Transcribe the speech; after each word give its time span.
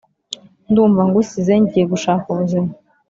ndumva 0.69 1.01
ngusize 1.07 1.53
ngiye 1.61 1.85
gushaka 1.91 2.25
ubuzima 2.33 2.71